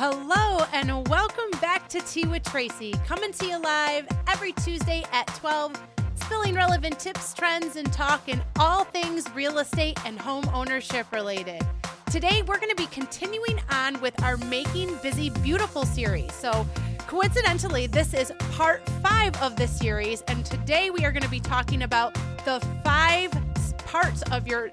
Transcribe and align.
Hello 0.00 0.64
and 0.72 1.08
welcome 1.08 1.50
back 1.60 1.88
to 1.88 1.98
Tea 1.98 2.24
with 2.24 2.44
Tracy, 2.44 2.94
coming 3.04 3.32
to 3.32 3.46
you 3.46 3.60
live 3.60 4.06
every 4.28 4.52
Tuesday 4.52 5.02
at 5.10 5.26
12, 5.34 5.72
spilling 6.14 6.54
relevant 6.54 7.00
tips, 7.00 7.34
trends, 7.34 7.74
and 7.74 7.92
talk 7.92 8.28
in 8.28 8.40
all 8.60 8.84
things 8.84 9.28
real 9.34 9.58
estate 9.58 9.98
and 10.06 10.16
home 10.16 10.48
ownership 10.54 11.10
related. 11.10 11.60
Today, 12.12 12.42
we're 12.46 12.60
going 12.60 12.70
to 12.70 12.76
be 12.76 12.86
continuing 12.86 13.60
on 13.70 14.00
with 14.00 14.22
our 14.22 14.36
Making 14.36 14.96
Busy 15.02 15.30
Beautiful 15.30 15.84
series. 15.84 16.32
So, 16.32 16.64
coincidentally, 17.08 17.88
this 17.88 18.14
is 18.14 18.32
part 18.52 18.88
five 19.02 19.36
of 19.42 19.56
the 19.56 19.66
series, 19.66 20.22
and 20.28 20.46
today 20.46 20.90
we 20.90 21.04
are 21.06 21.10
going 21.10 21.24
to 21.24 21.28
be 21.28 21.40
talking 21.40 21.82
about 21.82 22.14
the 22.44 22.64
five 22.84 23.32
parts 23.78 24.22
of 24.30 24.46
your 24.46 24.70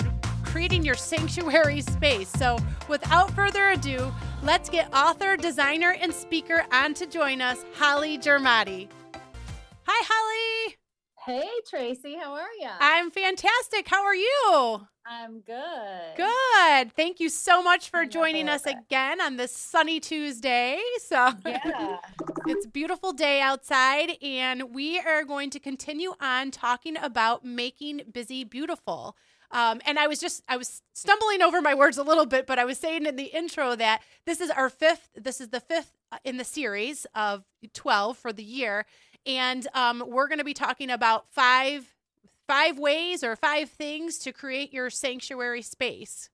creating 0.56 0.86
your 0.86 0.96
sanctuary 0.96 1.82
space. 1.82 2.30
So, 2.30 2.58
without 2.88 3.30
further 3.32 3.72
ado, 3.72 4.10
let's 4.42 4.70
get 4.70 4.88
author, 4.96 5.36
designer, 5.36 5.98
and 6.00 6.14
speaker 6.14 6.64
on 6.72 6.94
to 6.94 7.06
join 7.06 7.42
us, 7.42 7.66
Holly 7.74 8.18
Germati. 8.18 8.88
Hi, 9.86 10.08
Holly. 10.08 10.78
Hey, 11.26 11.50
Tracy. 11.70 12.16
How 12.16 12.36
are 12.36 12.54
you? 12.58 12.70
I'm 12.80 13.12
fantastic. 13.12 13.86
How 13.90 14.06
are 14.06 14.16
you? 14.16 14.88
I'm 15.06 15.42
good. 15.42 16.16
Good. 16.16 16.94
Thank 16.94 17.20
you 17.20 17.28
so 17.28 17.62
much 17.62 17.90
for 17.90 18.06
joining 18.06 18.48
us 18.48 18.66
again 18.66 19.20
on 19.20 19.36
this 19.36 19.52
sunny 19.52 20.00
Tuesday. 20.00 20.80
So, 21.00 21.34
Yeah. 21.46 21.98
it's 22.48 22.66
a 22.66 22.70
beautiful 22.70 23.12
day 23.12 23.42
outside, 23.42 24.12
and 24.22 24.74
we 24.74 25.00
are 25.00 25.26
going 25.26 25.50
to 25.50 25.60
continue 25.60 26.14
on 26.22 26.50
talking 26.50 26.96
about 26.96 27.44
making 27.44 28.04
busy 28.14 28.46
beautiful. 28.46 29.18
Um, 29.52 29.82
and 29.86 29.98
I 30.00 30.08
was 30.08 30.20
just 30.20 30.44
I 30.48 30.58
was 30.58 30.82
stumbling 30.94 31.42
over 31.42 31.62
my 31.62 31.74
words 31.76 31.98
a 31.98 32.04
little 32.04 32.26
bit, 32.26 32.48
but 32.48 32.60
I 32.60 32.66
was 32.66 32.78
saying 32.78 33.06
in 33.06 33.16
the 33.16 33.26
intro 33.26 33.76
that 33.76 34.02
this 34.26 34.42
is 34.42 34.50
our 34.50 34.70
fifth. 34.70 35.10
This 35.16 35.40
is 35.40 35.50
the 35.50 35.60
fifth 35.60 35.92
uh, 36.12 36.18
in 36.24 36.38
the 36.38 36.44
series 36.44 37.06
of 37.16 37.44
twelve 37.74 38.18
for 38.18 38.34
the 38.34 38.44
year, 38.44 38.86
and 39.26 39.68
um, 39.74 40.04
we're 40.08 40.28
going 40.28 40.40
to 40.40 40.44
be 40.46 40.54
talking 40.54 40.90
about 40.90 41.26
five 41.32 41.94
five 42.48 42.78
ways 42.78 43.24
or 43.24 43.36
five 43.36 43.70
things 43.70 44.18
to 44.20 44.32
create 44.32 44.72
your 44.74 44.90
sanctuary 44.90 45.62
space. 45.62 46.30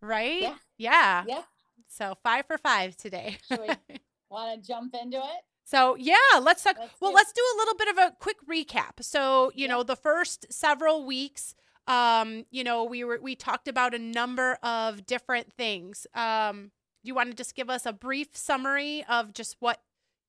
Right? 0.00 0.42
Yeah. 0.42 0.54
Yeah. 0.76 1.24
Yeah. 1.26 1.42
So 1.88 2.16
five 2.22 2.46
for 2.46 2.58
five 2.58 2.96
today. 2.96 3.38
Want 4.30 4.62
to 4.62 4.66
jump 4.66 4.94
into 5.00 5.18
it? 5.18 5.42
So 5.64 5.96
yeah, 5.96 6.16
let's 6.40 6.62
talk. 6.62 6.76
Let's 6.78 6.92
well, 7.00 7.12
let's 7.12 7.32
do 7.32 7.42
a 7.54 7.56
little 7.58 7.74
bit 7.74 7.88
of 7.88 7.98
a 7.98 8.16
quick 8.18 8.36
recap. 8.48 9.02
So 9.02 9.50
you 9.54 9.66
Yeah. 9.66 9.72
know, 9.74 9.82
the 9.82 9.96
first 9.96 10.46
several 10.52 11.04
weeks, 11.06 11.54
um, 11.86 12.44
you 12.50 12.64
know, 12.64 12.84
we 12.84 13.04
were 13.04 13.18
we 13.20 13.34
talked 13.34 13.68
about 13.68 13.94
a 13.94 13.98
number 13.98 14.58
of 14.62 15.06
different 15.06 15.52
things. 15.52 16.06
Um, 16.14 16.70
do 17.04 17.08
you 17.08 17.14
want 17.14 17.30
to 17.30 17.36
just 17.36 17.54
give 17.54 17.70
us 17.70 17.86
a 17.86 17.92
brief 17.92 18.28
summary 18.36 19.04
of 19.08 19.32
just 19.32 19.56
what 19.60 19.80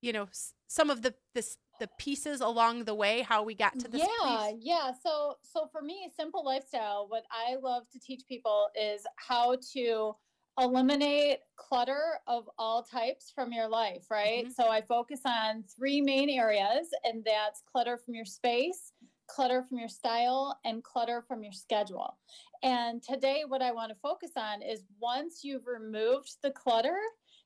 you 0.02 0.14
know, 0.14 0.28
some 0.68 0.90
of 0.90 1.02
the 1.02 1.14
this 1.34 1.58
the 1.80 1.90
pieces 2.00 2.42
along 2.42 2.86
the 2.86 2.96
way, 2.96 3.22
how 3.22 3.44
we 3.44 3.54
got 3.54 3.78
to 3.80 3.88
this 3.88 4.02
yeah, 4.02 4.48
place? 4.48 4.56
yeah. 4.62 4.92
So, 5.04 5.36
so 5.44 5.68
for 5.72 5.82
me, 5.82 6.10
simple 6.16 6.44
lifestyle. 6.44 7.06
What 7.08 7.24
I 7.32 7.56
love 7.56 7.84
to 7.92 8.00
teach 8.00 8.24
people 8.28 8.70
is 8.80 9.06
how 9.16 9.58
to 9.74 10.16
eliminate 10.60 11.40
clutter 11.56 12.20
of 12.26 12.50
all 12.58 12.82
types 12.82 13.32
from 13.34 13.54
your 13.54 13.68
life. 13.68 14.10
Right. 14.10 14.48
Mhm. 14.48 14.56
So 14.56 14.70
I 14.70 14.82
focus 14.82 15.22
on 15.26 15.64
three 15.64 16.02
main 16.02 16.32
areas, 16.32 16.90
and 17.04 17.24
that's 17.24 17.62
clutter 17.62 17.98
from 17.98 18.16
your 18.16 18.26
space, 18.26 18.92
clutter 19.28 19.64
from 19.64 19.78
your 19.78 19.90
style, 19.90 20.60
and 20.66 20.84
clutter 20.84 21.22
from 21.22 21.44
your 21.44 21.52
schedule. 21.54 22.18
And 22.64 23.02
today, 23.04 23.44
what 23.48 23.62
I 23.62 23.72
want 23.72 23.90
to 23.92 24.00
focus 24.00 24.32
on 24.36 24.62
is 24.62 24.84
once 25.00 25.44
you've 25.44 25.68
removed 25.68 26.38
the 26.42 26.52
clutter, 26.52 26.98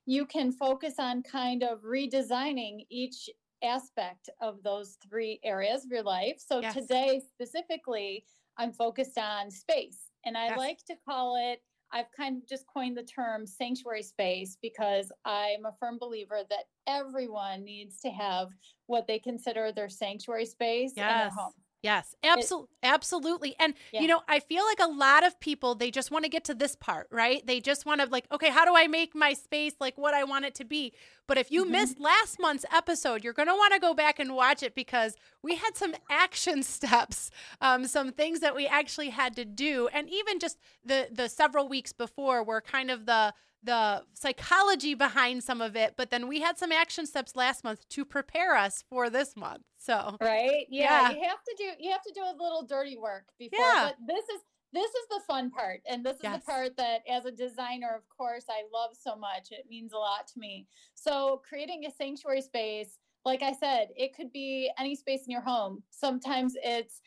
you 0.06 0.26
can 0.26 0.52
focus 0.52 0.94
on 0.98 1.22
kind 1.22 1.62
of 1.62 1.82
redesigning 1.82 2.86
each 2.90 3.28
aspect 3.62 4.28
of 4.40 4.62
those 4.62 4.96
three 5.08 5.38
areas 5.44 5.84
of 5.84 5.90
your 5.90 6.02
life. 6.02 6.40
So 6.44 6.60
Yes. 6.60 6.74
today, 6.74 7.20
specifically, 7.20 8.24
I'm 8.56 8.72
focused 8.72 9.18
on 9.18 9.50
space. 9.50 10.10
And 10.24 10.36
I 10.36 10.48
Yes. 10.48 10.58
like 10.58 10.84
to 10.86 10.96
call 11.08 11.36
it, 11.36 11.62
I've 11.92 12.10
kind 12.16 12.38
of 12.38 12.48
just 12.48 12.66
coined 12.66 12.96
the 12.96 13.02
term 13.02 13.46
sanctuary 13.46 14.02
space 14.02 14.56
because 14.60 15.12
I'm 15.24 15.66
a 15.66 15.72
firm 15.78 15.98
believer 15.98 16.40
that 16.48 16.64
everyone 16.86 17.64
needs 17.64 18.00
to 18.00 18.10
have 18.10 18.48
what 18.86 19.06
they 19.06 19.18
consider 19.18 19.72
their 19.72 19.90
sanctuary 19.90 20.46
space 20.46 20.94
in 20.96 21.06
their 21.06 21.30
home. 21.30 21.52
Yes, 21.82 22.14
absolutely, 22.22 22.68
absolutely. 22.84 23.56
And 23.58 23.74
Yeah. 23.90 24.00
you 24.00 24.06
know, 24.06 24.20
I 24.28 24.38
feel 24.38 24.64
like 24.64 24.78
a 24.78 24.86
lot 24.86 25.26
of 25.26 25.40
people 25.40 25.74
they 25.74 25.90
just 25.90 26.12
want 26.12 26.24
to 26.24 26.28
get 26.28 26.44
to 26.44 26.54
this 26.54 26.76
part, 26.76 27.08
right? 27.10 27.44
They 27.44 27.58
just 27.58 27.84
want 27.84 28.00
to 28.00 28.06
like, 28.06 28.24
okay, 28.30 28.50
how 28.50 28.64
do 28.64 28.76
I 28.76 28.86
make 28.86 29.16
my 29.16 29.32
space 29.32 29.74
like 29.80 29.98
what 29.98 30.14
I 30.14 30.22
want 30.22 30.44
it 30.44 30.54
to 30.56 30.64
be? 30.64 30.92
But 31.26 31.38
if 31.38 31.50
you 31.50 31.68
Mhm. 31.68 31.68
missed 31.68 31.98
last 31.98 32.38
month's 32.38 32.64
episode, 32.72 33.24
you're 33.24 33.32
going 33.32 33.48
to 33.48 33.54
want 33.54 33.74
to 33.74 33.80
go 33.80 33.94
back 33.94 34.20
and 34.20 34.36
watch 34.36 34.62
it 34.62 34.76
because 34.76 35.16
we 35.42 35.56
had 35.56 35.76
some 35.76 35.94
action 36.10 36.62
steps, 36.62 37.32
um, 37.60 37.84
some 37.86 38.12
things 38.12 38.38
that 38.40 38.54
we 38.54 38.68
actually 38.68 39.10
had 39.10 39.34
to 39.34 39.44
do, 39.44 39.88
and 39.92 40.08
even 40.08 40.38
just 40.38 40.58
the 40.84 41.08
the 41.10 41.28
several 41.28 41.68
weeks 41.68 41.92
before 41.92 42.44
were 42.44 42.60
kind 42.60 42.92
of 42.92 43.06
the 43.06 43.34
the 43.62 44.02
psychology 44.14 44.94
behind 44.94 45.42
some 45.44 45.60
of 45.60 45.76
it. 45.76 45.94
But 45.96 46.10
then 46.10 46.26
we 46.28 46.40
had 46.40 46.58
some 46.58 46.72
action 46.72 47.06
steps 47.06 47.36
last 47.36 47.62
month 47.64 47.88
to 47.90 48.04
prepare 48.04 48.56
us 48.56 48.82
for 48.88 49.08
this 49.10 49.36
month. 49.36 49.62
So 49.78 50.16
Right? 50.20 50.66
Yeah, 50.68 51.10
Yeah. 51.10 51.10
You 51.10 51.22
have 51.28 51.42
to 51.44 51.54
do 51.58 51.64
you 51.78 51.90
have 51.90 52.02
to 52.02 52.12
do 52.14 52.22
a 52.22 52.34
little 52.42 52.64
dirty 52.64 52.96
work 52.96 53.26
before 53.38 53.58
Yeah. 53.58 53.88
but 53.88 53.96
this 54.06 54.24
is 54.28 54.40
this 54.74 54.90
is 54.90 55.06
the 55.10 55.20
fun 55.26 55.50
part. 55.50 55.82
And 55.86 56.04
this 56.04 56.16
is 56.16 56.22
Yes. 56.22 56.40
the 56.40 56.50
part 56.50 56.76
that 56.78 57.02
as 57.06 57.26
a 57.26 57.30
designer, 57.30 57.94
of 57.94 58.08
course, 58.08 58.46
I 58.48 58.62
love 58.72 58.96
so 58.98 59.14
much. 59.14 59.48
It 59.52 59.66
means 59.68 59.92
a 59.92 59.98
lot 59.98 60.26
to 60.28 60.38
me. 60.38 60.66
So 60.94 61.42
creating 61.46 61.84
a 61.84 61.90
sanctuary 61.90 62.40
space, 62.40 62.98
like 63.26 63.42
I 63.42 63.52
said, 63.52 63.88
it 63.96 64.16
could 64.16 64.32
be 64.32 64.70
any 64.78 64.96
space 64.96 65.24
in 65.26 65.30
your 65.30 65.42
home. 65.42 65.82
Sometimes 65.90 66.56
it's 66.62 67.00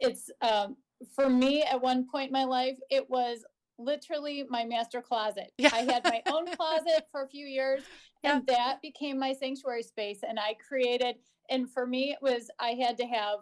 it's 0.00 0.30
um 0.40 0.76
for 1.14 1.28
me 1.28 1.62
at 1.62 1.80
one 1.80 2.06
point 2.10 2.28
in 2.28 2.32
my 2.32 2.44
life, 2.44 2.78
it 2.90 3.08
was 3.10 3.44
literally 3.80 4.44
my 4.48 4.64
master 4.64 5.00
closet. 5.00 5.52
Yeah. 5.58 5.70
I 5.72 5.80
had 5.80 6.04
my 6.04 6.22
own 6.26 6.46
closet 6.56 7.06
for 7.10 7.22
a 7.22 7.28
few 7.28 7.46
years 7.46 7.82
and 8.24 8.46
that 8.46 8.82
became 8.82 9.18
my 9.18 9.32
sanctuary 9.32 9.82
space 9.82 10.20
and 10.26 10.38
I 10.38 10.54
created 10.54 11.16
and 11.48 11.70
for 11.70 11.86
me 11.86 12.12
it 12.12 12.18
was 12.20 12.50
I 12.58 12.70
had 12.70 12.96
to 12.98 13.06
have 13.06 13.38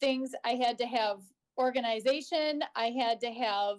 things 0.00 0.32
I 0.44 0.54
had 0.54 0.78
to 0.78 0.86
have 0.86 1.20
organization, 1.58 2.62
I 2.74 2.86
had 2.86 3.20
to 3.20 3.30
have 3.30 3.78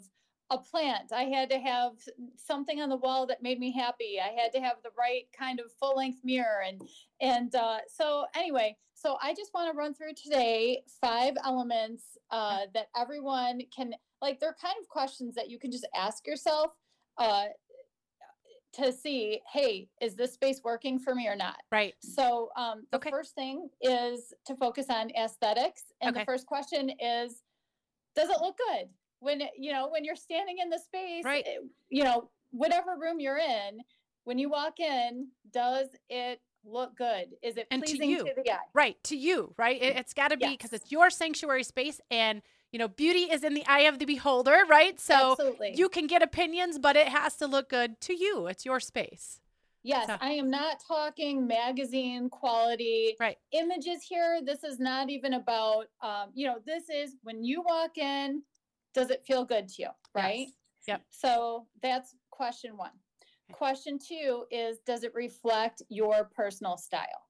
a 0.52 0.58
plant. 0.58 1.12
I 1.12 1.24
had 1.24 1.50
to 1.50 1.60
have 1.60 1.94
something 2.36 2.80
on 2.82 2.90
the 2.90 2.98
wall 2.98 3.26
that 3.28 3.42
made 3.42 3.60
me 3.60 3.72
happy. 3.72 4.20
I 4.24 4.40
had 4.40 4.52
to 4.54 4.60
have 4.60 4.78
the 4.84 4.92
right 4.98 5.24
kind 5.38 5.60
of 5.60 5.72
full 5.80 5.98
length 5.98 6.20
mirror 6.24 6.62
and 6.68 6.82
and 7.20 7.54
uh, 7.56 7.80
so 7.88 8.26
anyway, 8.36 8.76
so 8.94 9.18
I 9.22 9.34
just 9.34 9.54
want 9.54 9.72
to 9.72 9.78
run 9.78 9.94
through 9.94 10.14
today 10.14 10.84
five 11.02 11.34
elements 11.44 12.18
uh, 12.30 12.62
that 12.74 12.88
everyone 12.96 13.62
can 13.76 13.94
like. 14.22 14.40
They're 14.40 14.56
kind 14.62 14.76
of 14.80 14.88
questions 14.88 15.34
that 15.36 15.50
you 15.50 15.58
can 15.58 15.72
just 15.72 15.88
ask 15.96 16.28
yourself 16.28 16.76
uh, 17.18 17.46
to 18.74 18.92
see. 18.92 19.40
Hey, 19.52 19.90
is 20.02 20.16
this 20.16 20.34
space 20.34 20.62
working 20.64 21.00
for 21.00 21.16
me 21.16 21.28
or 21.28 21.36
not? 21.36 21.58
right. 21.72 21.96
So 22.02 22.50
um, 22.56 22.86
the 22.92 22.98
Okay. 22.98 23.10
first 23.10 23.34
thing 23.34 23.70
is 23.82 24.34
to 24.46 24.56
focus 24.56 24.88
on 24.90 25.10
aesthetics, 25.12 25.86
and 26.02 26.12
Okay. 26.12 26.20
the 26.20 26.26
first 26.26 26.46
question 26.46 26.92
is, 27.00 27.42
does 28.16 28.30
it 28.30 28.38
look 28.42 28.58
good 28.58 28.90
when 29.26 29.42
you 29.58 29.74
know 29.74 29.90
when 29.90 30.06
you're 30.06 30.16
standing 30.16 30.58
in 30.60 30.70
the 30.70 30.80
space? 30.80 31.26
Right. 31.26 31.46
it- 31.46 31.64
you 31.90 32.04
know, 32.04 32.30
whatever 32.52 32.96
room 33.00 33.20
you're 33.20 33.38
in, 33.38 33.82
when 34.24 34.38
you 34.38 34.50
walk 34.50 34.80
in, 34.80 35.28
does 35.52 35.88
it 36.10 36.40
look 36.64 36.96
good? 36.98 37.28
Is 37.44 37.58
it 37.58 37.68
And 37.72 37.84
to 37.84 37.90
pleasing 37.90 38.10
you. 38.10 38.26
to, 38.26 38.34
the 38.44 38.52
eye? 38.52 38.58
Right. 38.74 38.98
To 39.06 39.16
you, 39.16 39.54
right? 39.58 39.80
It, 39.82 39.96
it's 39.98 40.14
got 40.14 40.30
to 40.32 40.38
be 40.38 40.50
because 40.52 40.72
Yes. 40.72 40.82
it's 40.82 40.92
your 40.92 41.10
sanctuary 41.10 41.64
space 41.64 42.02
and, 42.10 42.42
you 42.72 42.80
know, 42.80 42.88
beauty 42.88 43.24
is 43.32 43.44
in 43.44 43.54
the 43.54 43.66
eye 43.68 43.82
of 43.82 44.00
the 44.00 44.06
beholder, 44.06 44.64
right? 44.68 45.00
So 45.00 45.32
Absolutely. 45.34 45.76
you 45.76 45.90
can 45.90 46.08
get 46.08 46.24
opinions, 46.24 46.80
but 46.80 46.96
it 46.96 47.08
has 47.10 47.36
to 47.38 47.46
look 47.48 47.70
good 47.70 48.02
to 48.02 48.14
you. 48.16 48.48
It's 48.48 48.66
your 48.66 48.80
space. 48.80 49.42
Yes, 49.84 50.10
I 50.20 50.32
am 50.32 50.50
not 50.50 50.80
talking 50.88 51.46
magazine 51.46 52.28
quality 52.32 53.16
Right. 53.20 53.38
images 53.52 54.02
here. 54.02 54.42
This 54.44 54.64
is 54.64 54.80
not 54.80 55.12
even 55.12 55.34
about, 55.34 55.86
um, 56.02 56.32
you 56.34 56.48
know, 56.48 56.58
this 56.66 56.90
is 56.90 57.16
when 57.22 57.44
you 57.44 57.62
walk 57.62 58.00
in, 58.00 58.42
does 58.96 59.12
it 59.12 59.24
feel 59.28 59.46
good 59.46 59.68
to 59.68 59.84
you? 59.84 59.90
Right. 60.16 60.48
Yes. 60.48 60.52
Yep. 60.88 61.02
So 61.10 61.68
that's 61.84 62.16
question 62.32 62.78
one. 62.78 62.92
Okay. 63.50 63.58
Question 63.58 64.00
two 64.00 64.46
is, 64.50 64.80
does 64.88 65.04
it 65.04 65.14
reflect 65.14 65.84
your 65.90 66.32
personal 66.36 66.78
style? 66.78 67.22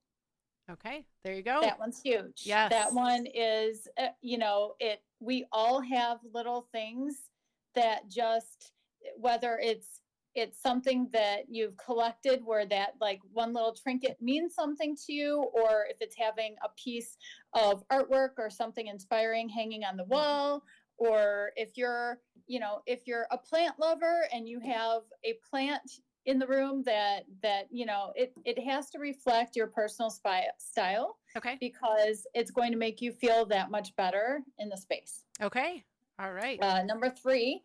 Okay. 0.72 1.06
There 1.24 1.34
you 1.34 1.44
go. 1.44 1.60
That 1.62 1.80
one's 1.80 2.02
huge. 2.02 2.44
Yes. 2.44 2.70
That 2.72 2.94
one 2.94 3.26
is, 3.34 3.88
uh, 4.00 4.08
you 4.22 4.38
know, 4.38 4.74
it, 4.80 5.00
we 5.20 5.46
all 5.52 5.82
have 5.82 6.20
little 6.34 6.68
things 6.72 7.30
that 7.76 8.10
just, 8.10 8.72
whether 9.18 9.60
it's, 9.62 10.02
it's 10.34 10.62
something 10.62 11.08
that 11.14 11.44
you've 11.50 11.78
collected 11.78 12.42
where 12.44 12.66
that 12.66 12.96
like 13.00 13.20
one 13.32 13.54
little 13.54 13.74
trinket 13.74 14.18
means 14.22 14.54
something 14.54 14.96
to 15.06 15.14
you, 15.14 15.50
or 15.54 15.86
if 15.90 15.98
it's 16.02 16.16
having 16.18 16.56
a 16.64 16.70
piece 16.82 17.16
of 17.54 17.88
artwork 17.88 18.32
or 18.38 18.50
something 18.50 18.88
inspiring 18.88 19.48
hanging 19.48 19.86
on 19.86 19.96
the 19.96 20.04
wall, 20.06 20.62
or 20.98 21.52
if 21.56 21.78
you're, 21.78 22.20
you 22.48 22.60
know, 22.60 22.82
if 22.86 23.08
you're 23.08 23.28
a 23.32 23.38
plant 23.38 23.76
lover 23.80 24.28
and 24.34 24.48
you 24.48 24.60
have 24.60 25.02
a 25.24 25.38
plant 25.50 25.82
in 26.26 26.40
the 26.40 26.48
room 26.48 26.82
that 26.84 27.24
that 27.44 27.68
you 27.70 27.86
know 27.86 28.12
it 28.16 28.34
it 28.46 28.58
has 28.60 28.90
to 28.90 28.98
reflect 29.00 29.56
your 29.56 29.68
personal 29.68 30.10
spy, 30.10 30.46
style 30.58 31.18
Okay. 31.38 31.58
because 31.60 32.26
it's 32.34 32.50
going 32.50 32.72
to 32.72 32.78
make 32.78 33.02
you 33.02 33.12
feel 33.12 33.46
that 33.46 33.70
much 33.70 33.96
better 33.96 34.42
in 34.58 34.68
the 34.70 34.78
space 34.78 35.26
Okay. 35.42 35.84
All 36.18 36.32
right. 36.34 36.58
uh, 36.64 36.82
number 36.84 37.10
three 37.12 37.62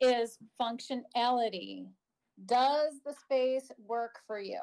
is 0.00 0.38
functionality 0.60 1.86
does 2.46 3.00
the 3.04 3.14
space 3.24 3.70
work 3.84 4.20
for 4.26 4.38
you 4.38 4.60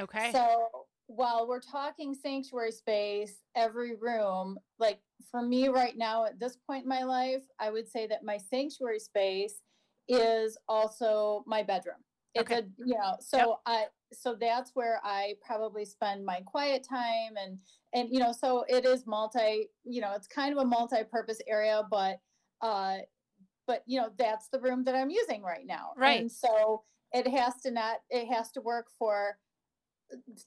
Okay. 0.00 0.32
so 0.32 0.66
while 1.08 1.48
we're 1.48 1.60
talking 1.60 2.14
sanctuary 2.14 2.72
space, 2.72 3.42
every 3.56 3.96
room, 3.96 4.58
like 4.78 5.00
for 5.30 5.42
me 5.42 5.68
right 5.68 5.96
now 5.98 6.24
at 6.26 6.38
this 6.38 6.56
point 6.56 6.84
in 6.84 6.88
my 6.88 7.02
life, 7.04 7.44
I 7.58 7.70
would 7.70 7.88
say 7.88 8.06
that 8.08 8.24
my 8.24 8.38
sanctuary 8.38 9.00
space 9.00 9.62
is 10.08 10.58
also 10.68 11.44
my 11.46 11.62
bedroom. 11.62 12.04
It's 12.34 12.52
Okay. 12.52 12.60
a 12.60 12.62
you 12.78 12.94
know, 12.94 13.16
so 13.20 13.60
I 13.66 13.86
so 14.12 14.36
that's 14.38 14.72
where 14.74 15.00
I 15.02 15.34
probably 15.44 15.84
spend 15.86 16.24
my 16.24 16.42
quiet 16.42 16.86
time 16.88 17.36
and 17.38 17.58
and 17.94 18.10
you 18.12 18.20
know, 18.20 18.32
so 18.32 18.64
it 18.68 18.84
is 18.84 19.06
multi, 19.06 19.70
you 19.84 20.00
know, 20.02 20.12
it's 20.14 20.28
kind 20.28 20.52
of 20.52 20.58
a 20.58 20.64
multi-purpose 20.66 21.40
area, 21.48 21.82
but 21.90 22.20
uh 22.60 22.98
but 23.66 23.82
you 23.86 24.00
know, 24.00 24.10
that's 24.18 24.48
the 24.48 24.60
room 24.60 24.84
that 24.84 24.94
I'm 24.94 25.10
using 25.10 25.42
right 25.42 25.66
now. 25.66 25.92
Right. 25.96 26.18
And 26.18 26.30
so 26.30 26.84
it 27.12 27.26
has 27.28 27.60
to 27.62 27.70
not 27.70 28.00
it 28.10 28.26
has 28.28 28.50
to 28.52 28.60
work 28.60 28.88
for 28.98 29.38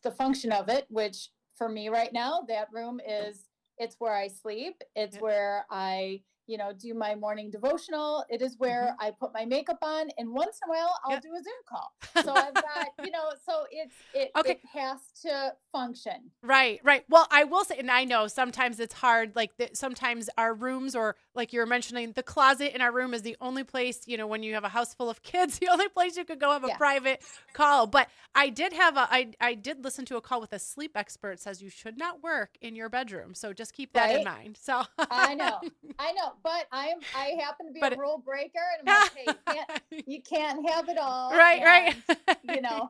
the 0.03 0.11
function 0.11 0.51
of 0.51 0.69
it, 0.69 0.85
which 0.89 1.29
for 1.57 1.69
me 1.69 1.89
right 1.89 2.11
now, 2.13 2.41
that 2.47 2.67
room 2.71 2.99
is 3.07 3.47
it's 3.77 3.95
where 3.99 4.13
I 4.13 4.27
sleep. 4.27 4.81
It's 4.95 5.15
Yep. 5.15 5.21
where 5.23 5.65
I, 5.71 6.21
you 6.45 6.57
know, 6.57 6.71
do 6.71 6.93
my 6.93 7.15
morning 7.15 7.49
devotional. 7.49 8.23
It 8.29 8.41
is 8.41 8.55
where 8.57 8.95
mm-hmm. 8.99 9.05
I 9.07 9.11
put 9.11 9.33
my 9.33 9.45
makeup 9.45 9.79
on, 9.81 10.09
and 10.17 10.31
once 10.33 10.59
in 10.63 10.69
a 10.69 10.71
while 10.71 10.99
I'll 11.03 11.13
Yep. 11.13 11.21
do 11.23 11.29
a 11.33 11.41
Zoom 11.41 11.53
call. 11.67 11.93
So 12.23 12.33
I've 12.33 12.53
got, 12.53 12.87
you 13.05 13.11
know, 13.11 13.31
so 13.47 13.65
it's 13.71 13.95
it 14.13 14.31
Okay. 14.37 14.51
it 14.51 14.61
has 14.71 14.99
to 15.23 15.55
function. 15.71 16.31
Right, 16.43 16.79
right. 16.83 17.05
Well, 17.09 17.27
I 17.31 17.43
will 17.43 17.63
say, 17.63 17.77
and 17.77 17.89
I 17.89 18.03
know 18.03 18.27
sometimes 18.27 18.79
it's 18.79 18.93
hard. 18.95 19.35
Like 19.35 19.57
the, 19.57 19.69
sometimes 19.73 20.29
our 20.37 20.53
rooms, 20.53 20.95
or 20.95 21.15
like 21.33 21.53
you 21.53 21.59
were 21.59 21.65
mentioning, 21.65 22.11
the 22.13 22.23
closet 22.23 22.75
in 22.75 22.81
our 22.81 22.91
room 22.91 23.13
is 23.13 23.21
the 23.21 23.37
only 23.41 23.63
place. 23.63 24.01
You 24.05 24.17
know, 24.17 24.27
when 24.27 24.43
you 24.43 24.53
have 24.53 24.63
a 24.63 24.69
house 24.69 24.93
full 24.93 25.09
of 25.09 25.23
kids, 25.23 25.59
the 25.59 25.69
only 25.69 25.87
place 25.87 26.17
you 26.17 26.25
could 26.25 26.39
go 26.39 26.51
have 26.51 26.63
a 26.63 26.67
Yeah. 26.69 26.77
private 26.77 27.21
call. 27.53 27.87
But 27.87 28.07
I 28.35 28.49
did 28.49 28.73
have 28.73 28.97
a, 28.97 29.07
I, 29.11 29.31
I 29.39 29.53
did 29.53 29.83
listen 29.83 30.05
to 30.05 30.17
a 30.17 30.21
call 30.21 30.41
with 30.41 30.53
a 30.53 30.59
sleep 30.59 30.91
expert 30.95 31.39
says 31.39 31.61
you 31.61 31.69
should 31.69 31.97
not 31.97 32.21
work 32.23 32.51
in 32.61 32.75
your 32.75 32.89
bedroom. 32.89 33.33
So 33.33 33.53
just 33.53 33.73
keep 33.73 33.93
that 33.93 34.15
in 34.15 34.23
mind. 34.23 34.57
So 34.61 34.83
I 34.97 35.35
know, 35.35 35.59
I 35.99 36.11
know, 36.13 36.33
but 36.43 36.67
I'm 36.71 36.97
I 37.15 37.33
happen 37.41 37.67
to 37.67 37.73
be 37.73 37.79
But 37.79 37.93
a 37.93 37.97
rule 37.97 38.21
breaker, 38.25 38.59
and 38.79 38.89
I'm 38.89 39.01
like, 39.01 39.15
hey, 39.15 39.25
you 39.27 39.53
can't 39.53 40.07
you 40.07 40.21
can't 40.21 40.69
have 40.69 40.89
it 40.89 40.97
all. 40.97 41.31
right, 41.31 41.61
right. 41.63 41.95
you 42.43 42.61
know, 42.61 42.89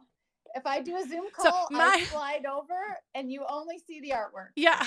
if 0.56 0.66
I 0.66 0.82
do 0.82 0.96
a 0.98 1.02
Zoom 1.08 1.26
So 1.40 1.50
call, 1.50 1.68
my- 1.72 1.80
I 1.84 2.04
slide 2.06 2.46
over, 2.46 2.74
and 3.16 3.32
you 3.32 3.46
only 3.48 3.78
see 3.80 4.00
the 4.02 4.10
artwork. 4.12 4.50
yeah. 4.56 4.86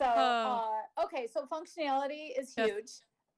So, 0.00 0.06
uh, 0.06 1.04
okay, 1.04 1.26
so 1.32 1.46
functionality 1.46 2.30
is 2.38 2.54
Yes. 2.56 2.66
huge. 2.68 2.90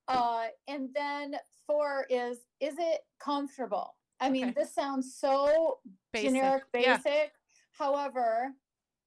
Uh, 0.06 0.47
and 0.69 0.91
then 0.94 1.37
four 1.67 2.06
is 2.09 2.38
is 2.61 2.75
it 2.79 3.00
comfortable? 3.19 3.97
I 4.20 4.31
mean, 4.31 4.44
Okay. 4.44 4.55
this 4.55 4.75
sounds 4.75 5.17
so 5.17 5.81
Basic. 6.12 6.31
generic, 6.31 6.64
Yeah. 6.75 6.99
basic. 6.99 7.32
However, 7.73 8.55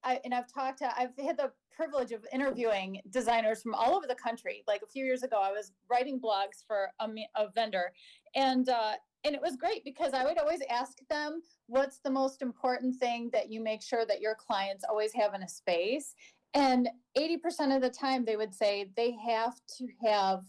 I 0.03 0.19
and 0.25 0.33
I've 0.33 0.51
talked 0.51 0.79
to 0.79 0.99
I've 0.99 1.15
had 1.17 1.37
the 1.37 1.51
privilege 1.71 2.11
of 2.11 2.25
interviewing 2.33 3.01
designers 3.09 3.61
from 3.61 3.73
all 3.75 3.95
over 3.95 4.07
the 4.07 4.15
country. 4.15 4.63
Like 4.67 4.81
a 4.81 4.87
few 4.87 5.05
years 5.05 5.23
ago, 5.23 5.39
I 5.41 5.51
was 5.51 5.71
writing 5.89 6.19
blogs 6.19 6.65
for 6.65 6.89
a, 6.99 7.09
a 7.35 7.49
vendor, 7.51 7.93
and 8.35 8.67
uh, 8.69 8.93
and 9.23 9.35
it 9.35 9.41
was 9.41 9.55
great 9.55 9.83
because 9.83 10.13
I 10.13 10.23
would 10.23 10.37
always 10.37 10.61
ask 10.69 10.97
them, 11.09 11.41
"What's 11.67 11.99
the 11.99 12.11
most 12.11 12.41
important 12.41 12.95
thing 12.97 13.29
that 13.31 13.49
you 13.51 13.61
make 13.61 13.81
sure 13.81 14.05
that 14.05 14.21
your 14.21 14.35
clients 14.35 14.83
always 14.83 15.13
have 15.13 15.33
in 15.33 15.43
a 15.43 15.49
space?" 15.49 16.15
And 16.55 16.89
eighty 17.15 17.37
percent 17.37 17.71
of 17.73 17.81
the 17.81 17.89
time, 17.89 18.25
they 18.25 18.37
would 18.37 18.55
say 18.55 18.89
they 18.95 19.11
have 19.27 19.55
to 19.77 19.87
have 20.05 20.43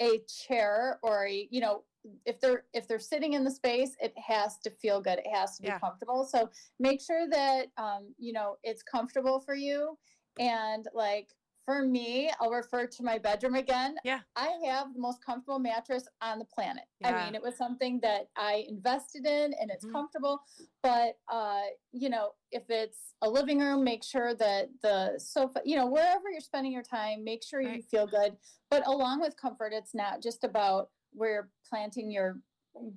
a 0.00 0.18
chair 0.26 0.98
or 1.02 1.26
a 1.26 1.46
you 1.50 1.60
know 1.60 1.84
if 2.24 2.40
they're 2.40 2.64
if 2.72 2.88
they're 2.88 2.98
sitting 2.98 3.34
in 3.34 3.44
the 3.44 3.50
space 3.50 3.94
it 4.00 4.14
has 4.18 4.58
to 4.60 4.70
feel 4.70 5.00
good. 5.02 5.18
It 5.18 5.26
has 5.32 5.56
to 5.56 5.62
be 5.62 5.68
Yeah. 5.68 5.78
comfortable. 5.78 6.24
So 6.24 6.48
make 6.78 7.00
sure 7.02 7.28
that 7.28 7.66
um 7.76 8.14
you 8.18 8.32
know 8.32 8.56
it's 8.64 8.82
comfortable 8.82 9.38
for 9.38 9.54
you. 9.54 9.98
And 10.38 10.88
like 10.94 11.28
for 11.70 11.84
me 11.86 12.30
i'll 12.40 12.50
refer 12.50 12.84
to 12.86 13.02
my 13.04 13.16
bedroom 13.16 13.54
again. 13.54 13.94
Yeah. 14.04 14.20
i 14.34 14.48
have 14.66 14.92
the 14.92 14.98
most 15.00 15.24
comfortable 15.24 15.58
mattress 15.60 16.04
on 16.20 16.38
the 16.40 16.44
planet. 16.44 16.84
I 17.04 17.12
mean 17.12 17.34
it 17.34 17.42
was 17.42 17.56
something 17.56 18.00
that 18.02 18.28
i 18.36 18.64
invested 18.68 19.24
in 19.26 19.54
and 19.60 19.70
it's 19.70 19.84
Mhm. 19.84 19.92
comfortable 19.92 20.40
but 20.82 21.18
uh 21.28 21.62
you 21.92 22.08
know 22.08 22.32
if 22.50 22.64
it's 22.68 23.14
a 23.22 23.30
living 23.30 23.60
room 23.60 23.84
make 23.84 24.02
sure 24.02 24.34
that 24.34 24.68
the 24.82 25.18
sofa 25.18 25.60
you 25.64 25.76
know 25.76 25.86
wherever 25.86 26.28
you're 26.30 26.40
spending 26.40 26.72
your 26.72 26.82
time 26.82 27.22
make 27.22 27.42
sure 27.44 27.60
you 27.60 27.82
feel 27.82 28.06
good. 28.06 28.36
But 28.70 28.86
along 28.86 29.20
with 29.20 29.36
comfort 29.36 29.72
it's 29.72 29.94
not 29.94 30.20
just 30.22 30.42
about 30.44 30.90
where 31.12 31.30
you're 31.32 31.50
planting 31.68 32.10
your 32.10 32.40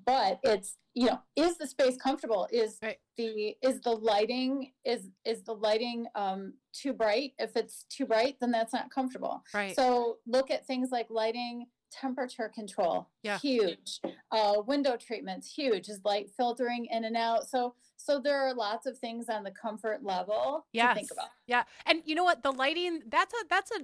butt 0.06 0.40
it's 0.44 0.78
you 0.94 1.08
know 1.08 1.20
is 1.36 1.58
the 1.58 1.68
space 1.68 1.98
comfortable 1.98 2.48
is 2.52 2.78
Right. 2.82 2.98
the 3.18 3.56
is 3.62 3.82
the 3.82 3.92
lighting 3.92 4.72
is 4.86 5.10
is 5.26 5.44
the 5.44 5.54
lighting 5.54 6.06
um 6.16 6.54
too 6.74 6.94
bright 6.94 7.34
if 7.40 7.56
it's 7.56 7.86
too 7.90 8.06
bright 8.06 8.38
then 8.40 8.52
that's 8.52 8.74
not 8.74 8.92
comfortable 8.92 9.44
Right. 9.54 9.76
so 9.76 10.18
look 10.28 10.52
at 10.52 10.66
things 10.68 10.90
like 10.92 11.08
lighting 11.10 11.66
temperature 11.92 12.50
control 12.54 13.10
Yeah. 13.24 13.40
huge 13.40 14.00
uh 14.32 14.62
window 14.66 14.96
treatments 14.98 15.52
huge 15.54 15.90
is 15.90 16.02
light 16.06 16.30
filtering 16.38 16.86
in 16.92 17.04
and 17.06 17.18
out 17.18 17.48
so 17.50 17.76
so 17.98 18.20
there 18.20 18.40
are 18.42 18.54
lots 18.54 18.86
of 18.86 18.98
things 19.00 19.30
on 19.30 19.44
the 19.44 19.52
comfort 19.52 20.04
level 20.04 20.66
to 20.74 20.78
yes. 20.78 20.96
think 20.96 21.12
about 21.12 21.30
Yeah. 21.48 21.64
And 21.86 22.02
you 22.06 22.16
know 22.16 22.24
what? 22.24 22.44
The 22.44 22.52
lighting, 22.52 23.02
that's 23.08 23.34
a 23.34 23.46
that's 23.50 23.72
a 23.72 23.82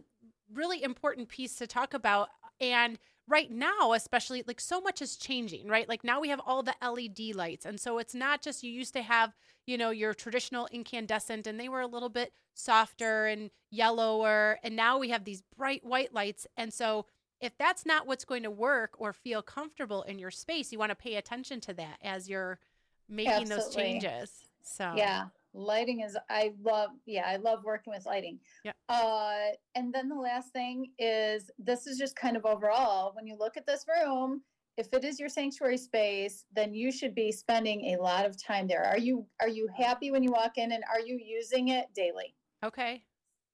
really 0.53 0.83
important 0.83 1.29
piece 1.29 1.55
to 1.57 1.67
talk 1.67 1.93
about. 1.93 2.29
And 2.59 2.97
right 3.29 3.51
now, 3.51 3.93
especially 3.93 4.43
like 4.47 4.59
so 4.59 4.81
much 4.81 5.01
is 5.01 5.15
changing, 5.15 5.67
right? 5.67 5.87
Like 5.87 6.03
now 6.03 6.19
we 6.19 6.29
have 6.29 6.41
all 6.45 6.63
the 6.63 6.75
LED 6.81 7.35
lights. 7.35 7.65
And 7.65 7.79
so 7.79 7.99
it's 7.99 8.15
not 8.15 8.41
just 8.41 8.63
you 8.63 8.71
used 8.71 8.93
to 8.93 9.03
have, 9.03 9.33
you 9.67 9.77
know, 9.77 9.91
your 9.91 10.13
traditional 10.13 10.67
incandescent 10.71 11.45
and 11.45 11.59
they 11.59 11.69
were 11.69 11.81
a 11.81 11.87
little 11.87 12.09
bit 12.09 12.33
softer 12.55 13.27
and 13.27 13.51
yellower. 13.69 14.59
And 14.63 14.75
now 14.75 14.97
we 14.97 15.09
have 15.09 15.25
these 15.25 15.43
bright 15.55 15.85
white 15.85 16.13
lights. 16.13 16.47
And 16.57 16.73
so 16.73 17.05
if 17.39 17.57
that's 17.57 17.85
not 17.85 18.07
what's 18.07 18.25
going 18.25 18.43
to 18.43 18.51
work 18.51 18.95
or 18.97 19.13
feel 19.13 19.41
comfortable 19.41 20.01
in 20.03 20.17
your 20.17 20.31
space, 20.31 20.71
you 20.71 20.79
want 20.79 20.89
to 20.89 20.95
pay 20.95 21.15
attention 21.15 21.61
to 21.61 21.73
that 21.75 21.97
as 22.03 22.27
you're 22.27 22.59
making 23.07 23.47
those 23.47 23.73
changes. 23.73 24.31
So 24.63 24.93
Yeah, 24.95 25.25
lighting 25.53 26.01
is 26.01 26.17
I 26.29 26.53
love 26.63 26.91
yeah, 27.05 27.23
I 27.27 27.37
love 27.37 27.63
working 27.63 27.93
with 27.93 28.05
lighting. 28.05 28.39
Yeah. 28.63 28.73
Uh 28.87 29.53
and 29.75 29.93
then 29.93 30.09
the 30.09 30.15
last 30.15 30.53
thing 30.53 30.91
is 30.99 31.49
this 31.57 31.87
is 31.87 31.97
just 31.97 32.15
kind 32.15 32.37
of 32.37 32.45
overall 32.45 33.13
when 33.15 33.27
you 33.27 33.35
look 33.37 33.57
at 33.57 33.65
this 33.65 33.85
room, 33.87 34.41
if 34.77 34.87
it 34.93 35.03
is 35.03 35.19
your 35.19 35.29
sanctuary 35.29 35.77
space, 35.77 36.45
then 36.55 36.73
you 36.73 36.91
should 36.91 37.13
be 37.13 37.31
spending 37.31 37.93
a 37.93 38.01
lot 38.01 38.25
of 38.25 38.41
time 38.41 38.67
there. 38.67 38.85
Are 38.85 38.97
you 38.97 39.25
are 39.41 39.49
you 39.49 39.67
happy 39.75 40.11
when 40.11 40.23
you 40.23 40.31
walk 40.31 40.57
in 40.57 40.71
and 40.71 40.83
are 40.91 41.01
you 41.01 41.19
using 41.23 41.69
it 41.69 41.87
daily? 41.95 42.35
okay. 42.63 43.03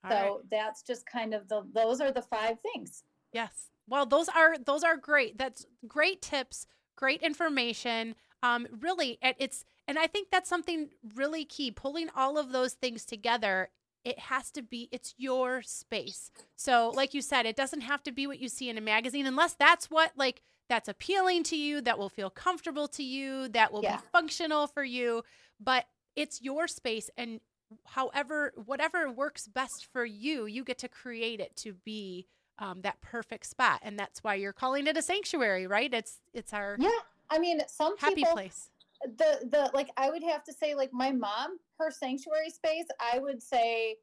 All 0.04 0.12
so 0.12 0.18
right. 0.18 0.50
that's 0.52 0.84
just 0.84 1.06
kind 1.06 1.34
of 1.34 1.48
the 1.48 1.64
those 1.74 2.02
are 2.02 2.12
the 2.12 2.22
five 2.22 2.58
things. 2.62 3.04
Yes. 3.34 3.70
Well, 3.88 4.06
those 4.06 4.30
are 4.30 4.58
those 4.58 4.84
are 4.84 4.98
great. 4.98 5.38
That's 5.38 5.66
great 5.88 6.22
tips, 6.22 6.68
great 6.96 7.22
information. 7.22 8.16
Um, 8.44 8.68
really, 8.80 9.18
it's 9.22 9.66
and 9.88 9.98
I 10.00 10.08
think 10.08 10.30
that's 10.32 10.50
something 10.50 10.90
really 11.16 11.46
key. 11.46 11.72
Pulling 11.72 12.10
all 12.16 12.38
of 12.38 12.52
those 12.52 12.74
things 12.74 13.06
together, 13.06 13.70
it 14.04 14.20
has 14.20 14.52
to 14.52 14.62
be 14.62 14.90
it's 14.92 15.14
your 15.18 15.62
space. 15.62 16.32
So, 16.56 16.92
like 16.96 17.14
you 17.14 17.22
said, 17.22 17.46
it 17.46 17.56
doesn't 17.56 17.82
have 17.82 18.04
to 18.04 18.12
be 18.12 18.28
what 18.28 18.40
you 18.40 18.50
see 18.50 18.70
in 18.70 18.78
a 18.78 18.82
magazine, 18.82 19.26
unless 19.26 19.54
that's 19.54 19.90
what 19.90 20.12
like 20.16 20.42
that's 20.70 20.88
appealing 20.90 21.44
to 21.44 21.56
you, 21.56 21.82
that 21.82 22.00
will 22.00 22.10
feel 22.10 22.30
comfortable 22.30 22.88
to 22.90 23.04
you, 23.04 23.48
that 23.50 23.72
will 23.72 23.84
Yeah. 23.84 23.98
be 23.98 24.04
functional 24.12 24.68
for 24.68 24.84
you. 24.84 25.24
But 25.60 25.86
it's 26.16 26.42
your 26.42 26.68
space, 26.68 27.10
and 27.18 27.40
however, 27.86 28.54
whatever 28.66 29.12
works 29.12 29.48
best 29.48 29.86
for 29.92 30.06
you, 30.06 30.46
you 30.46 30.64
get 30.64 30.78
to 30.80 30.88
create 30.88 31.40
it 31.40 31.56
to 31.58 31.74
be 31.74 32.26
um, 32.58 32.82
that 32.82 33.02
perfect 33.02 33.46
spot, 33.46 33.82
and 33.84 34.00
that's 34.00 34.24
why 34.24 34.36
you're 34.36 34.54
calling 34.54 34.88
it 34.88 34.96
a 34.98 35.02
sanctuary, 35.02 35.68
right? 35.68 35.94
It's 35.94 36.22
it's 36.34 36.54
our 36.54 36.78
Yeah. 36.80 36.90
I 37.30 37.40
mean, 37.40 37.62
some 37.68 37.98
happy 37.98 38.16
people 38.16 38.34
place. 38.34 38.70
The 39.18 39.48
the 39.50 39.72
like 39.74 39.90
I 39.98 40.10
would 40.10 40.24
have 40.24 40.44
to 40.46 40.54
say 40.54 40.76
like 40.76 40.92
my 40.94 41.12
mom, 41.12 41.58
her 41.80 41.92
sanctuary 41.92 42.50
space, 42.50 42.86
I 43.00 43.20
would 43.20 43.42
say 43.42 43.98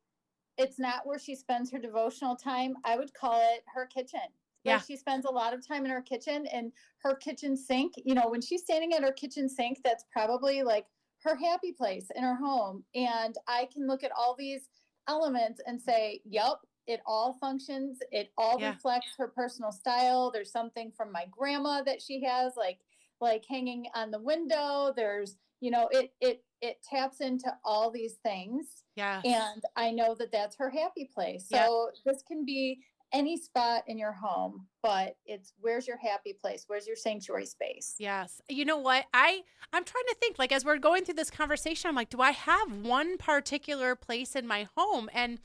it's 0.59 0.79
not 0.79 1.07
where 1.07 1.19
she 1.19 1.35
spends 1.35 1.71
her 1.71 1.79
devotional 1.79 2.37
time. 2.37 2.75
I 2.85 2.97
would 2.97 3.13
call 3.15 3.41
it 3.55 3.65
her 3.75 3.87
kitchen. 3.87 4.21
Like 4.65 4.75
Yeah. 4.75 4.81
she 4.81 4.97
spends 4.97 5.25
a 5.25 5.31
lot 5.31 5.55
of 5.55 5.67
time 5.67 5.85
in 5.85 5.91
her 5.91 6.03
kitchen 6.03 6.47
and 6.47 6.73
her 6.99 7.17
kitchen 7.17 7.57
sink, 7.57 7.95
you 8.05 8.15
know, 8.15 8.29
when 8.29 8.41
she's 8.41 8.63
standing 8.63 8.93
at 8.93 9.03
her 9.03 9.13
kitchen 9.13 9.49
sink, 9.49 9.79
that's 9.83 10.05
probably 10.13 10.63
like 10.63 10.87
her 11.23 11.35
happy 11.35 11.73
place 11.73 12.11
in 12.15 12.23
her 12.23 12.37
home. 12.37 12.85
And 12.95 13.37
I 13.49 13.69
can 13.73 13.87
look 13.87 14.05
at 14.05 14.13
all 14.17 14.37
these 14.39 14.69
elements 15.09 15.61
and 15.67 15.81
say, 15.81 16.21
yep, 16.25 16.59
it 16.87 17.01
all 17.07 17.33
functions. 17.41 17.99
It 18.13 18.31
all 18.37 18.61
Yeah. 18.61 18.73
reflects 18.73 19.15
her 19.17 19.29
personal 19.29 19.73
style. 19.73 20.31
There's 20.31 20.53
something 20.53 20.93
from 20.93 21.11
my 21.11 21.27
grandma 21.31 21.83
that 21.83 22.03
she 22.03 22.23
has, 22.25 22.57
like 22.57 22.79
like 23.23 23.45
hanging 23.49 23.87
on 23.95 24.11
the 24.11 24.21
window. 24.21 24.93
There's, 24.95 25.37
you 25.61 25.71
know, 25.71 25.89
it 25.91 26.13
it 26.21 26.45
it 26.61 26.77
taps 26.83 27.21
into 27.21 27.51
all 27.65 27.91
these 27.91 28.17
things. 28.23 28.85
Yeah. 28.97 29.23
And 29.25 29.63
I 29.77 29.91
know 29.91 30.15
that 30.19 30.33
that's 30.33 30.57
her 30.57 30.69
happy 30.69 31.09
place. 31.15 31.47
So 31.51 31.91
this 32.05 32.23
can 32.29 32.45
be 32.45 32.81
any 33.13 33.37
spot 33.37 33.85
in 33.87 33.99
your 33.99 34.13
home, 34.13 34.67
but 34.83 35.17
it's 35.27 35.53
where's 35.61 35.87
your 35.87 35.99
happy 35.99 36.33
place? 36.33 36.65
Where's 36.67 36.87
your 36.87 36.97
sanctuary 36.97 37.47
space? 37.47 37.95
Yes. 37.99 38.41
You 38.49 38.65
know 38.65 38.79
what? 38.79 39.05
I 39.15 39.43
I'm 39.73 39.85
trying 39.85 40.05
to 40.09 40.17
think 40.21 40.39
like 40.39 40.53
as 40.53 40.65
we're 40.65 40.79
going 40.79 41.05
through 41.05 41.15
this 41.15 41.31
conversation, 41.31 41.89
I'm 41.89 41.95
like, 41.95 42.11
do 42.11 42.21
I 42.21 42.33
have 42.33 42.73
one 42.73 43.19
particular 43.19 43.95
place 43.95 44.35
in 44.35 44.47
my 44.47 44.69
home? 44.77 45.09
And 45.15 45.41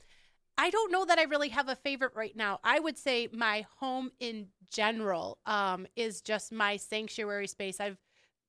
I 0.58 0.70
don't 0.70 0.90
know 0.90 1.04
that 1.04 1.18
I 1.18 1.22
really 1.22 1.50
have 1.50 1.68
a 1.68 1.76
favorite 1.76 2.12
right 2.14 2.34
now. 2.36 2.58
I 2.64 2.80
would 2.80 2.98
say 2.98 3.28
my 3.32 3.64
home 3.78 4.10
in 4.18 4.48
general 4.70 5.38
um, 5.46 5.86
is 5.96 6.20
just 6.20 6.52
my 6.52 6.76
sanctuary 6.76 7.46
space. 7.46 7.80
I've 7.80 7.96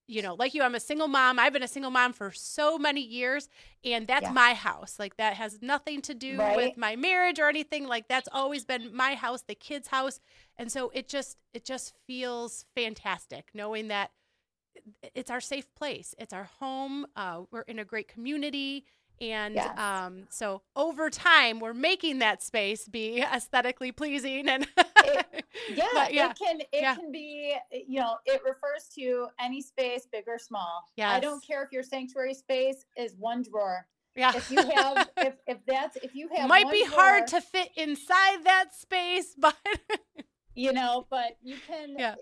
you 0.10 0.24
know, 0.24 0.34
like 0.34 0.56
you, 0.56 0.64
I'm 0.64 0.74
a 0.74 0.80
single 0.80 1.08
mom. 1.08 1.38
I've 1.38 1.54
been 1.54 1.62
a 1.62 1.68
single 1.68 1.92
mom 1.92 2.14
for 2.14 2.32
so 2.32 2.80
many 2.80 3.02
years, 3.02 3.48
and 3.86 4.08
that's 4.08 4.24
yeah. 4.24 4.32
my 4.32 4.56
house. 4.56 4.96
Like 4.98 5.18
that 5.18 5.36
has 5.36 5.62
nothing 5.62 6.02
to 6.02 6.16
do 6.16 6.36
right. 6.40 6.58
with 6.58 6.78
my 6.78 6.96
marriage 6.96 7.40
or 7.40 7.48
anything. 7.48 7.88
Like 7.88 8.08
that's 8.08 8.28
always 8.32 8.66
been 8.66 8.90
my 8.92 9.14
house, 9.14 9.44
the 9.44 9.54
kids' 9.54 9.90
house, 9.90 10.20
and 10.58 10.72
so 10.72 10.90
it 10.96 11.08
just 11.08 11.38
it 11.54 11.64
just 11.64 11.94
feels 12.08 12.66
fantastic 12.76 13.50
knowing 13.54 13.90
that 13.90 14.10
it's 15.14 15.30
our 15.30 15.42
safe 15.42 15.72
place. 15.76 16.16
It's 16.18 16.34
our 16.34 16.50
home. 16.60 17.06
Uh, 17.16 17.42
we're 17.52 17.62
in 17.62 17.78
a 17.78 17.86
great 17.86 18.08
community. 18.08 18.86
And 19.22 19.56
yes. 19.56 19.78
um, 19.78 20.24
so 20.30 20.62
over 20.76 21.10
time, 21.10 21.60
we're 21.60 21.74
making 21.74 22.20
that 22.20 22.42
space 22.42 22.88
be 22.88 23.22
aesthetically 23.22 23.92
pleasing. 23.92 24.48
And 24.48 24.68
it, 24.78 25.46
yeah, 25.76 26.08
yeah, 26.10 26.30
it 26.30 26.38
can 26.38 26.62
it 26.62 26.68
yeah. 26.74 26.96
can 26.96 27.12
be 27.12 27.56
you 27.72 28.00
know 28.00 28.16
it 28.26 28.42
refers 28.46 28.90
to 28.96 29.28
any 29.40 29.62
space, 29.62 30.08
big 30.12 30.24
or 30.28 30.40
small. 30.40 30.86
Yeah, 30.96 31.12
I 31.12 31.20
don't 31.20 31.46
care 31.46 31.64
if 31.64 31.72
your 31.72 31.84
sanctuary 31.84 32.34
space 32.34 32.86
is 32.98 33.16
one 33.18 33.44
drawer. 33.44 33.86
Yeah. 34.16 34.36
If 34.36 34.52
you 34.52 34.58
have, 34.58 35.10
if, 35.18 35.36
if 35.48 35.58
that's, 35.66 35.96
if 35.98 36.16
you 36.16 36.30
have, 36.36 36.50
might 36.50 36.70
be 36.72 36.86
drawer, 36.86 37.00
hard 37.00 37.28
to 37.28 37.42
fit 37.42 37.70
inside 37.78 38.44
that 38.44 38.74
space, 38.74 39.36
but 39.38 39.56
you 40.56 40.74
know, 40.74 41.06
but 41.10 41.38
you 41.42 41.56
can, 41.68 41.96
yeah, 41.98 42.16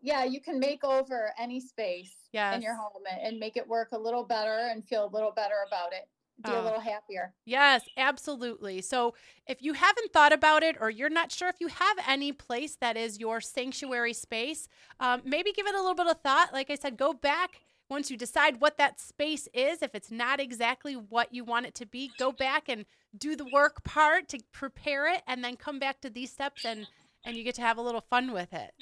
yeah, 0.00 0.24
you 0.24 0.40
can 0.40 0.58
make 0.58 0.82
over 0.84 1.32
any 1.38 1.60
space 1.60 2.14
yes. 2.32 2.56
in 2.56 2.62
your 2.62 2.74
home 2.74 3.02
and 3.22 3.38
make 3.38 3.56
it 3.56 3.66
work 3.66 3.88
a 3.92 3.98
little 3.98 4.24
better 4.24 4.68
and 4.70 4.84
feel 4.84 5.04
a 5.04 5.12
little 5.12 5.32
better 5.32 5.56
about 5.66 5.92
it 5.92 6.08
be 6.42 6.52
a 6.52 6.62
little 6.62 6.80
happier. 6.80 7.32
Yes, 7.44 7.88
absolutely. 7.96 8.80
So, 8.82 9.14
if 9.46 9.62
you 9.62 9.72
haven't 9.74 10.12
thought 10.12 10.32
about 10.32 10.62
it 10.62 10.76
or 10.80 10.90
you're 10.90 11.10
not 11.10 11.32
sure 11.32 11.48
if 11.48 11.60
you 11.60 11.68
have 11.68 11.96
any 12.06 12.32
place 12.32 12.76
that 12.80 12.96
is 12.96 13.18
your 13.18 13.40
sanctuary 13.40 14.12
space, 14.12 14.68
um, 15.00 15.22
maybe 15.24 15.52
give 15.52 15.66
it 15.66 15.74
a 15.74 15.78
little 15.78 15.94
bit 15.94 16.06
of 16.06 16.20
thought. 16.20 16.52
Like 16.52 16.70
I 16.70 16.74
said, 16.74 16.96
go 16.96 17.12
back 17.12 17.60
once 17.88 18.10
you 18.10 18.16
decide 18.16 18.60
what 18.60 18.78
that 18.78 19.00
space 19.00 19.48
is. 19.52 19.82
If 19.82 19.94
it's 19.94 20.10
not 20.10 20.40
exactly 20.40 20.94
what 20.94 21.34
you 21.34 21.44
want 21.44 21.66
it 21.66 21.74
to 21.76 21.86
be, 21.86 22.10
go 22.18 22.32
back 22.32 22.68
and 22.68 22.84
do 23.16 23.36
the 23.36 23.44
work 23.44 23.84
part 23.84 24.28
to 24.28 24.38
prepare 24.52 25.12
it, 25.12 25.22
and 25.26 25.44
then 25.44 25.56
come 25.56 25.78
back 25.78 26.00
to 26.00 26.10
these 26.10 26.32
steps 26.32 26.64
and 26.64 26.86
and 27.24 27.36
you 27.36 27.44
get 27.44 27.54
to 27.54 27.62
have 27.62 27.78
a 27.78 27.82
little 27.82 28.00
fun 28.00 28.32
with 28.32 28.52
it. 28.52 28.72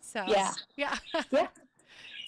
So 0.00 0.24
yeah, 0.26 0.52
yeah, 0.76 0.96
yeah. 1.30 1.48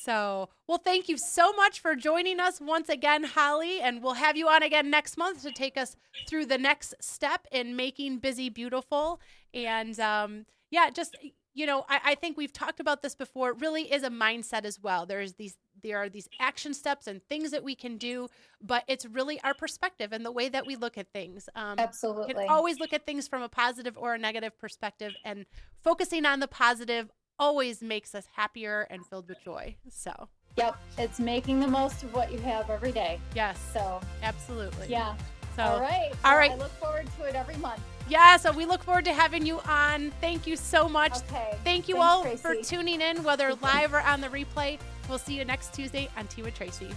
So, 0.03 0.49
well, 0.67 0.79
thank 0.79 1.09
you 1.09 1.17
so 1.17 1.53
much 1.53 1.81
for 1.81 1.95
joining 1.95 2.41
us 2.41 2.61
once 2.61 2.89
again, 2.89 3.23
Holly. 3.23 3.81
And 3.81 4.03
we'll 4.03 4.15
have 4.15 4.37
you 4.37 4.49
on 4.49 4.63
again 4.63 4.91
next 4.91 5.17
month 5.17 5.43
to 5.43 5.53
take 5.53 5.77
us 5.77 5.97
through 6.29 6.47
the 6.47 6.59
next 6.59 6.95
step 7.01 7.47
in 7.53 7.77
making 7.77 8.19
busy 8.19 8.49
beautiful. 8.49 9.21
And 9.55 9.99
um, 10.01 10.47
yeah, 10.71 10.91
just 10.91 11.17
you 11.55 11.67
know, 11.67 11.85
I, 11.89 12.01
I 12.05 12.15
think 12.15 12.37
we've 12.37 12.53
talked 12.53 12.81
about 12.81 13.03
this 13.03 13.15
before. 13.15 13.51
It 13.51 13.61
really 13.61 13.93
is 13.93 14.03
a 14.03 14.09
mindset 14.09 14.65
as 14.65 14.81
well. 14.81 15.07
There's 15.07 15.35
these 15.35 15.57
there 15.83 15.99
are 15.99 16.09
these 16.09 16.29
action 16.41 16.75
steps 16.75 17.07
and 17.07 17.21
things 17.29 17.51
that 17.51 17.63
we 17.63 17.75
can 17.75 17.97
do, 17.97 18.29
but 18.61 18.85
it's 18.89 19.05
really 19.05 19.41
our 19.43 19.55
perspective 19.55 20.13
and 20.13 20.25
the 20.25 20.33
way 20.33 20.49
that 20.49 20.67
we 20.67 20.77
look 20.77 20.97
at 20.97 21.13
things. 21.13 21.49
Um, 21.55 21.79
Absolutely. 21.79 22.35
can 22.35 22.49
always 22.49 22.79
look 22.81 22.93
at 22.93 23.05
things 23.05 23.29
from 23.29 23.43
a 23.43 23.49
positive 23.49 23.99
or 23.99 24.15
a 24.15 24.19
negative 24.19 24.59
perspective, 24.59 25.13
and 25.25 25.47
focusing 25.83 26.25
on 26.25 26.41
the 26.41 26.49
positive 26.49 27.11
always 27.39 27.83
makes 27.83 28.15
us 28.15 28.27
happier 28.35 28.87
and 28.91 29.05
filled 29.07 29.29
with 29.29 29.43
joy. 29.45 29.77
So, 29.89 30.29
yep, 30.57 30.77
it's 30.99 31.19
making 31.19 31.61
the 31.61 31.69
most 31.69 32.03
of 32.03 32.15
what 32.15 32.33
you 32.33 32.39
have 32.39 32.71
every 32.71 32.93
day. 32.93 33.21
Yes. 33.35 33.59
So, 33.73 34.01
absolutely. 34.23 34.89
Yeah. 34.89 35.15
So, 35.57 35.62
all 35.65 35.81
right. 35.81 36.12
All 36.25 36.37
right. 36.37 36.53
I 36.53 36.57
look 36.57 36.73
forward 36.73 37.07
to 37.19 37.25
it 37.25 37.35
every 37.35 37.57
month. 37.57 37.81
Yeah, 38.09 38.37
so 38.37 38.53
we 38.53 38.65
look 38.65 38.83
forward 38.83 39.05
to 39.05 39.12
having 39.12 39.47
you 39.47 39.61
on. 39.61 40.11
Thank 40.21 40.47
you 40.47 40.57
so 40.57 40.89
much. 40.89 41.17
Okay. 41.29 41.57
Thank 41.65 41.89
you 41.89 41.97
Thanks, 41.97 42.07
all 42.07 42.23
Tracy. 42.23 42.43
for 42.43 42.55
tuning 42.57 43.01
in, 43.01 43.23
whether 43.23 43.55
live 43.62 43.93
or 43.93 44.01
on 44.01 44.21
the 44.21 44.29
replay. 44.29 44.79
We'll 45.09 45.19
see 45.19 45.35
you 45.35 45.45
next 45.45 45.75
Tuesday 45.75 46.09
on 46.17 46.27
Tea 46.27 46.43
with 46.43 46.55
Tracy. 46.55 46.89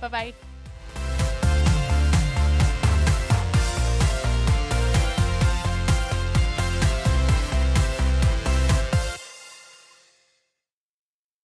Bye 0.00 0.08
bye. 0.08 0.34